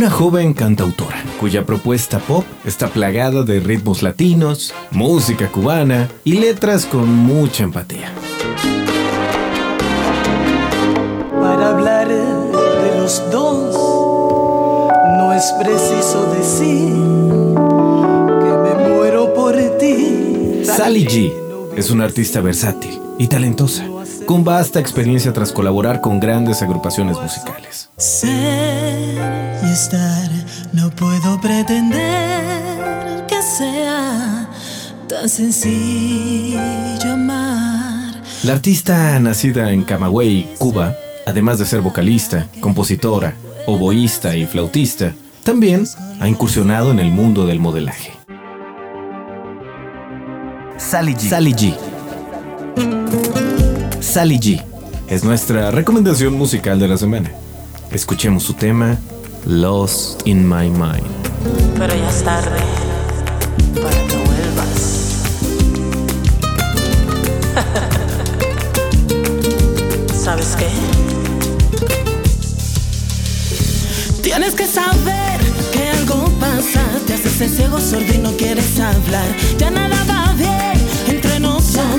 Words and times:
Una 0.00 0.08
joven 0.08 0.54
cantautora, 0.54 1.22
cuya 1.38 1.66
propuesta 1.66 2.20
pop 2.20 2.46
está 2.64 2.88
plagada 2.88 3.42
de 3.42 3.60
ritmos 3.60 4.02
latinos, 4.02 4.72
música 4.92 5.48
cubana 5.48 6.08
y 6.24 6.38
letras 6.38 6.86
con 6.86 7.06
mucha 7.06 7.64
empatía. 7.64 8.10
Para 11.38 11.68
hablar 11.68 12.08
de 12.08 12.98
los 12.98 13.30
dos, 13.30 13.76
no 15.18 15.34
es 15.34 15.52
preciso 15.62 16.32
decir 16.32 16.94
que 18.40 18.56
me 18.56 18.88
muero 18.88 19.34
por 19.34 19.54
ti. 19.76 20.62
Sally 20.64 21.04
G 21.04 21.49
es 21.76 21.90
una 21.90 22.04
artista 22.04 22.40
versátil 22.40 23.00
y 23.18 23.26
talentosa, 23.26 23.86
con 24.26 24.44
vasta 24.44 24.80
experiencia 24.80 25.32
tras 25.32 25.52
colaborar 25.52 26.00
con 26.00 26.20
grandes 26.20 26.62
agrupaciones 26.62 27.16
musicales. 27.18 27.90
Ser 27.96 29.60
y 29.62 29.70
estar, 29.70 30.30
no 30.72 30.90
puedo 30.90 31.40
pretender 31.40 33.26
que 33.26 33.42
sea 33.42 34.48
tan 35.08 35.28
sencillo 35.28 37.12
amar. 37.12 38.22
La 38.42 38.54
artista 38.54 39.18
nacida 39.20 39.70
en 39.70 39.84
Camagüey, 39.84 40.54
Cuba, 40.58 40.94
además 41.26 41.58
de 41.58 41.66
ser 41.66 41.80
vocalista, 41.82 42.48
compositora, 42.60 43.34
oboísta 43.66 44.34
y 44.36 44.46
flautista, 44.46 45.12
también 45.44 45.86
ha 46.20 46.28
incursionado 46.28 46.90
en 46.90 46.98
el 46.98 47.10
mundo 47.10 47.46
del 47.46 47.60
modelaje. 47.60 48.19
Sally 50.80 51.14
G. 51.14 51.28
Sally 51.28 51.52
G. 51.52 51.74
Sally 54.00 54.38
G. 54.38 54.64
Es 55.08 55.22
nuestra 55.22 55.70
recomendación 55.70 56.32
musical 56.34 56.80
de 56.80 56.88
la 56.88 56.96
semana. 56.96 57.30
Escuchemos 57.92 58.42
su 58.44 58.54
tema 58.54 58.96
Lost 59.46 60.26
in 60.26 60.48
My 60.48 60.70
Mind. 60.70 61.06
Pero 61.76 61.94
ya 61.94 62.08
es 62.08 62.22
tarde 62.24 62.60
para 63.74 64.06
que 64.06 64.16
vuelvas. 64.16 65.22
¿Sabes 70.24 70.56
qué? 70.56 70.68
Tienes 74.22 74.54
que 74.54 74.66
saber 74.66 75.40
que 75.72 75.90
algo 75.90 76.24
pasa, 76.40 76.82
te 77.06 77.14
haces 77.14 77.40
el 77.42 77.50
ciego 77.50 77.78
sordo 77.78 78.12
y 78.14 78.18
no 78.18 78.32
quieres 78.32 78.80
hablar. 78.80 79.26
Ya 79.58 79.70
nada 79.70 79.99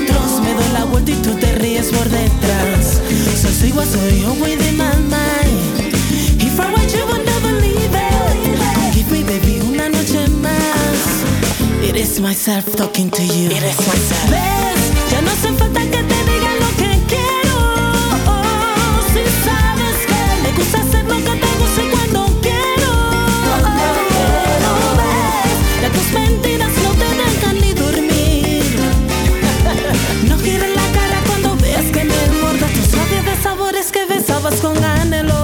nosotros. 0.02 0.40
Me 0.42 0.54
doy 0.54 0.72
la 0.72 0.84
vuelta 0.84 1.10
y 1.10 1.14
tú 1.16 1.34
te 1.34 1.52
ríes 1.56 1.86
por 1.86 2.08
detrás. 2.08 3.00
Soy 3.40 3.52
su 3.52 3.66
igual, 3.66 3.86
soy 3.88 4.20
yo 4.20 4.32
within 4.34 4.76
my 4.76 4.94
mind. 5.08 5.94
If 6.40 6.58
I 6.58 6.72
want 6.72 6.90
you, 6.92 7.04
would 7.06 7.24
never 7.24 7.52
leave 7.60 7.94
it. 7.94 8.94
Give 8.94 9.10
me, 9.10 9.22
baby, 9.22 9.60
una 9.68 9.88
noche 9.88 10.26
más. 10.40 11.88
It 11.88 11.96
is 11.96 12.20
myself 12.20 12.74
talking 12.76 13.10
to 13.10 13.22
you. 13.22 13.50
It 13.50 13.62
is 13.62 13.78
myself. 13.86 14.30
¿Ves? 14.30 15.10
Ya 15.10 15.20
no 15.22 15.30
hace 15.30 15.52
falta 15.52 15.80
que 15.90 16.01
que 33.92 34.06
besabas 34.06 34.60
con 34.60 34.76
anhelo. 34.82 35.41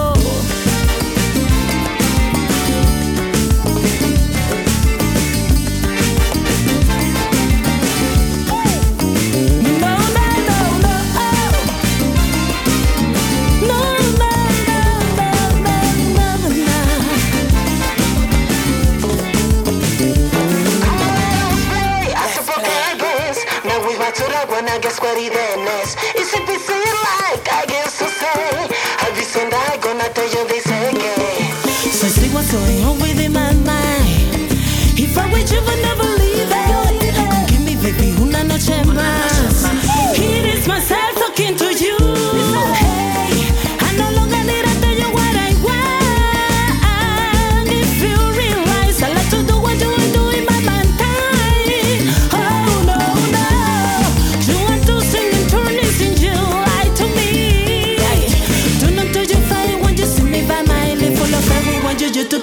I 24.78 24.80
guess 24.80 25.00
what 25.00 25.18
it 25.18 25.34
is. 25.34 25.96
It's 26.14 26.30
a 26.38 26.40
busy 26.46 26.78
like 26.78 27.42
I 27.50 27.66
guess 27.66 27.98
to 27.98 28.06
say. 28.06 28.70
Have 29.02 29.16
you 29.18 29.26
seen 29.26 29.50
that 29.50 29.82
gonna 29.82 30.06
tell 30.14 30.30
you 30.30 30.37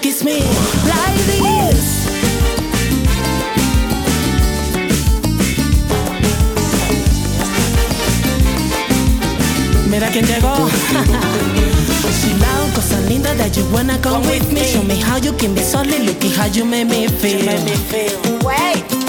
kiss 0.05 0.23
me 0.23 0.39
like 0.85 1.17
this. 1.25 2.05
Mira 9.89 10.07
quién 10.09 10.27
llegó. 10.27 10.53
Chilao, 12.21 12.67
cosa 12.75 12.99
linda 13.09 13.33
that 13.33 13.57
you 13.57 13.65
wanna 13.73 13.97
come 13.99 14.21
with 14.27 14.51
me. 14.51 14.63
Show 14.63 14.83
me 14.83 15.01
how 15.01 15.17
you 15.17 15.33
can 15.33 15.55
be 15.55 15.61
solid, 15.61 16.01
look 16.05 16.23
at 16.23 16.35
how 16.37 16.45
you 16.53 16.65
make 16.65 16.87
me 16.87 17.07
feel. 17.07 17.47
Wait, 18.45 19.04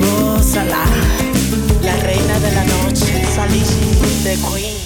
gózala. 0.00 0.84
La 1.82 1.96
reina 1.96 2.38
de 2.40 2.52
la 2.52 2.64
noche, 2.64 3.24
salí 3.34 3.62
de 4.24 4.36
Queen. 4.36 4.79